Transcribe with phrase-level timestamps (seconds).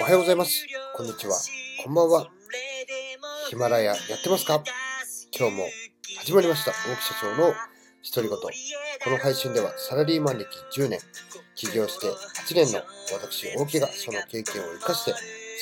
[0.00, 0.66] おはようございます。
[0.96, 1.36] こんにちは。
[1.84, 2.26] こんばんは。
[3.50, 4.62] ヒマラヤやってますか？
[5.38, 5.64] 今日も
[6.18, 6.70] 始まりました。
[6.70, 7.52] 大木社長の
[8.14, 8.30] 独り言。
[8.30, 11.00] この配信ではサラリーマン歴10年、
[11.54, 12.80] 起業して8年の
[13.12, 15.12] 私、大木がその経験を活かして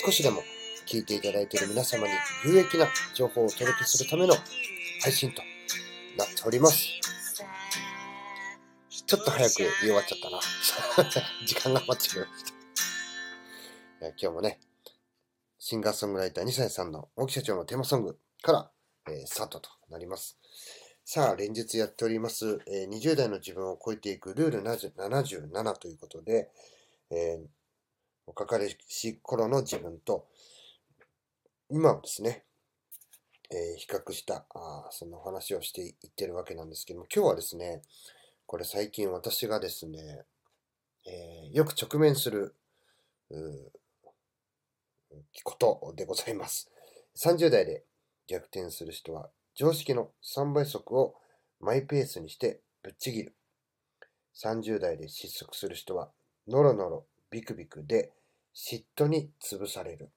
[0.05, 0.45] 少しでも
[0.87, 2.15] 聞いていただいている皆様に
[2.45, 4.37] 有益な情報をお届けするための
[5.03, 5.43] 配信と
[6.17, 6.96] なっております。
[9.07, 10.41] ちょっと早く言い終わっちゃったな。
[11.47, 12.53] 時間が余ってしまいました。
[14.01, 14.59] 今日もね、
[15.61, 18.73] シンガーソングライター2歳さんの大木社長のテーマソングから、
[19.09, 20.37] えー、スタートとなります。
[21.05, 26.51] さあ、連日やっております、えー、20代の自分を超えていくルール77ということで、
[27.11, 27.47] えー、
[28.27, 30.27] 若かりし頃の自分と、
[31.71, 32.45] 今をですね、
[33.51, 37.83] えー、比較したあ、その話をしていってるわけなんですけども、今日はですね、
[38.47, 40.25] これ最近私がですね、
[41.05, 42.55] えー、よく直面する
[45.43, 46.71] ことでございます。
[47.17, 47.83] 30代で
[48.29, 51.17] 逆転する人は常識の3倍速を
[51.59, 53.35] マイペースにしてぶっちぎる。
[54.41, 56.11] 30代で失速する人は
[56.47, 58.13] ノロノロビクビクで
[58.55, 60.11] 嫉妬に潰される。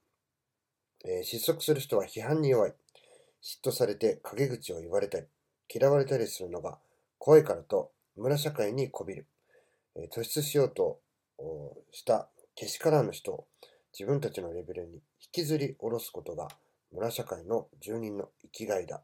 [1.03, 2.73] えー、失速する人は批判に弱い。
[3.41, 5.25] 嫉妬されて陰口を言われたり、
[5.73, 6.77] 嫌われたりするのが
[7.17, 9.27] 怖いからと村社会にこびる。
[9.95, 10.99] え、突出しようと
[11.91, 13.47] したけしからぬ人を
[13.97, 16.49] 自分たちのレベルに引きずり下ろすことが
[16.91, 19.01] 村社会の住人の生きがいだ。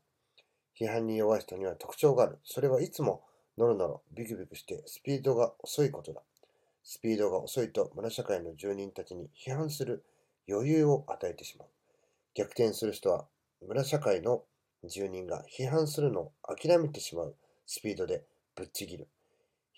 [0.77, 2.39] 批判に弱い人には特徴がある。
[2.43, 3.23] それはいつも
[3.57, 6.21] ノロノロビクビクしてスピードが遅いことだ。
[6.83, 10.03] スピードが遅いと村社会の住人たちに批判する
[10.49, 11.67] 余裕を与えてしまう。
[12.33, 13.25] 逆転する人は
[13.65, 14.43] 村社会の
[14.83, 19.07] 住人が批判するのを諦めてしまうスピードでぶっちぎる。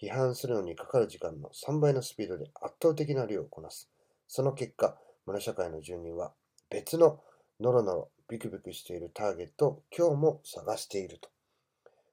[0.01, 3.89] 批判するのにかかる時間の3倍のスピードで圧倒的な量をこなす。
[4.27, 6.33] その結果、村社会の住人は
[6.69, 7.19] 別の
[7.59, 11.29] ノロノロビクビクしているターゲットを今日も探していると。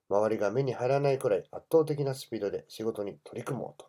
[0.09, 3.89] 周りが目に入らないくらい圧倒的なスピードで仕事に取り組もうと。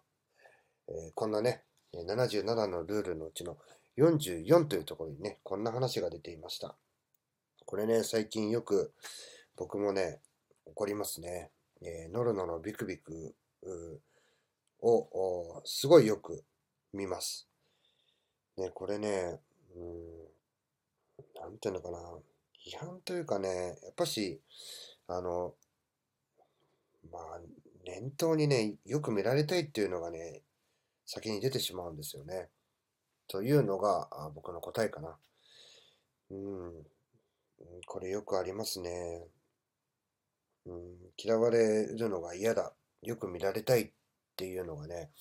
[0.89, 1.63] えー、こんなね、
[1.93, 3.57] 77のルールのうちの
[3.97, 6.75] 44というところにね、こんな話が出ていました。
[7.65, 8.93] これね、最近よく
[9.55, 10.19] 僕もね、
[10.65, 11.51] 起こりますね。
[11.81, 13.35] えー、ノロノロビクビク
[14.81, 16.43] をすごいよく
[16.93, 17.47] 見ます。
[18.57, 19.39] ね、これね、
[19.75, 21.99] うん、なんていうのかな。
[22.65, 24.41] 批判というかね、やっぱし、
[25.07, 25.53] あの、
[27.11, 27.39] まあ、
[27.85, 30.41] 念頭にね、よく見られたいっていうのがね、
[31.05, 32.49] 先に出てしまうんですよね。
[33.27, 35.17] というのがあ僕の答えかな。
[36.31, 36.73] うん。
[37.85, 39.27] これよくありますね。
[40.65, 42.73] うん、嫌われるのが嫌だ。
[43.01, 43.91] よく見られたいっ
[44.35, 45.11] ていうのがね、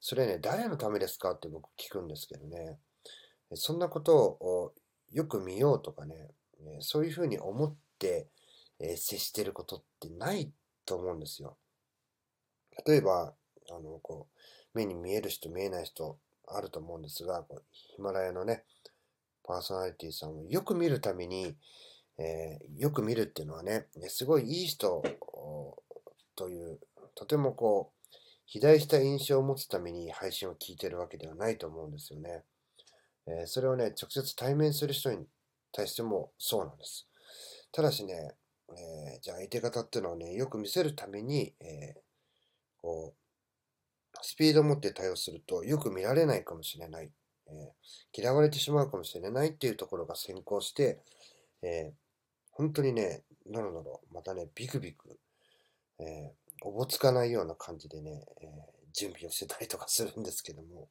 [0.00, 2.78] それね、誰のためですかって僕聞くんですけどね。
[3.54, 4.74] そんなことを
[5.10, 6.30] よく見ようとかね、
[6.80, 8.28] そういうふうに思って
[8.96, 10.52] 接してることってない
[10.84, 11.56] と思うんですよ。
[12.86, 13.34] 例えば、
[13.70, 14.28] あの、こ
[14.74, 18.64] う、目に見える人見えない人あると思うんですが、ヒマラヤのね、
[19.42, 21.56] パーソナリティさんをよく見るために、
[22.18, 25.02] えー、よく見るっていうのはね、すごいいい人
[26.34, 26.80] という、
[27.14, 27.98] とてもこう、
[28.46, 32.44] 肥大した印象を持つために配信を聞いてるわけではないと思うんですよね。
[33.26, 35.26] えー、それをね、直接対面する人に
[35.70, 37.06] 対してもそうなんです。
[37.72, 38.34] ただしね、
[38.70, 42.00] えー、じゃあ相手方っていうのはね、よく見せるために、えー、
[42.80, 47.12] こう、スピードを持って対応するとよく見られないかもしれない。
[47.50, 47.72] え、
[48.12, 51.00] 嫌われてしまうかもしれないっていうところが先行して、
[51.62, 51.92] え
[52.58, 55.16] 本当にね、なるなろ、またね、ビクビク、
[56.00, 56.32] え
[56.62, 58.48] おぼつかないような感じでね、え
[58.92, 60.88] 準備をしてたりとかするんですけども、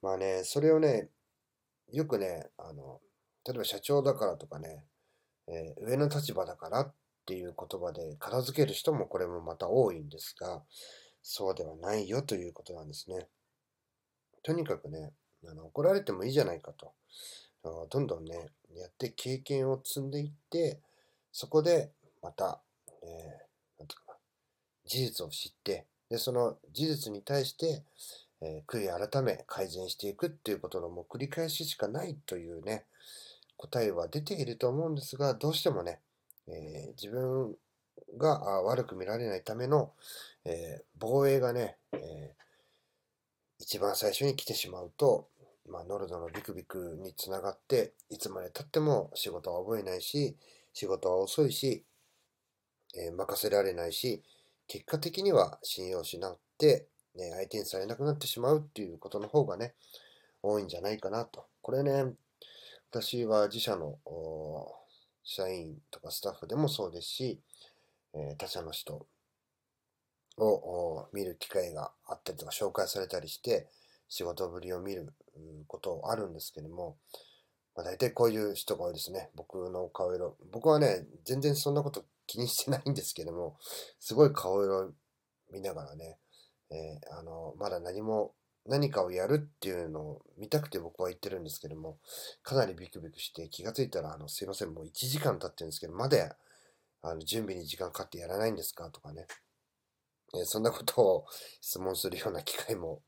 [0.00, 1.08] まあね、それをね、
[1.90, 3.00] よくね、あの、
[3.44, 4.84] 例えば社長だからとかね、
[5.48, 6.94] えー、上の立場だからっ
[7.26, 10.62] ていう言葉で片付ける人もこれもまた多いんですが、
[11.22, 13.26] そうではないよということなんですね。
[14.44, 15.12] とにかくね、
[15.44, 16.92] あの怒られてもいいじゃないかと。
[17.90, 20.80] どんどんね、やって経験を積んでいって、
[21.36, 21.90] そこで
[22.22, 22.60] また、
[23.02, 24.14] えー、なんていうかな、
[24.86, 27.82] 事実を知って、で、その事実に対して、
[28.40, 32.84] えー、悔い改め改善していくっていうことのもう繰り返ししかないというね、
[33.56, 35.98] 答えは出ていると思うんですが、どうしてもね、
[36.46, 37.56] えー、自分
[38.16, 39.90] が悪く見られないための、
[40.44, 42.32] えー、防衛がね、え
[43.58, 45.26] 一番最初に来てしまうと、
[45.68, 50.36] まあ、ノルドのビクビクにつながって、いつまでたっても仕事は覚えないし、
[50.74, 51.84] 仕事は遅いし、
[52.94, 54.22] え任せられないし、
[54.66, 59.74] 結果的には信用しなって、ね、相手にされなくなってしまうっていうことの方がね、
[60.42, 61.46] 多いんじゃないかなと。
[61.62, 62.12] これね、
[62.90, 63.98] 私は自社の
[65.22, 67.40] 社員とかスタッフでもそうですし、
[68.12, 69.06] え他社の人
[70.38, 73.68] を見る機会があったりとか紹介されたりして
[74.08, 75.12] 仕事ぶりを見る
[75.66, 76.96] ことあるんですけども、
[77.76, 79.30] まあ、大体こういう人が多いですね。
[79.34, 80.36] 僕の顔色。
[80.52, 83.56] 僕はね、全然そんなこと気にしてないんですけども、
[83.98, 84.92] すごい顔色
[85.50, 86.18] 見ながらね、
[86.70, 88.34] えー、あの、まだ何も、
[88.66, 91.98] 何かをやるっていうのを見たくて僕は言ってるんですけども、
[92.42, 96.36] かなりビクビクして気がついたら、あの、すいません、もう1時間経ってるんですけど、まだ、
[97.02, 98.90] あの、準備に時間かかってやらないんですか？
[98.90, 99.26] とかね、
[100.34, 101.26] えー、そんなことを
[101.60, 103.02] 質問するような機会も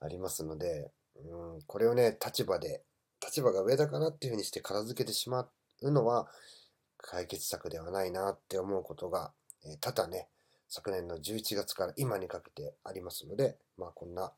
[0.00, 2.82] ありますので、うん、これをね、立場で、
[3.26, 5.48] 立場が上だからっていうふうにして片付けてしま
[5.82, 6.28] うのは、
[6.98, 9.32] 解決策ではないなって思うことが、
[9.64, 10.28] えー、多々ね、
[10.68, 14.32] 昨年の11月から今にかけてありますので、まあこんな、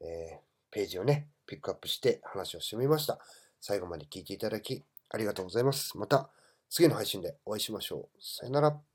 [0.00, 0.38] えー、
[0.70, 3.18] ページをね、ピックアップして話をしてみました。
[3.60, 5.96] 最後まで聞いていただきありがとうございます。
[5.96, 6.30] また
[6.68, 8.22] 次の配信でお会いしましょう。
[8.22, 8.89] さよなら。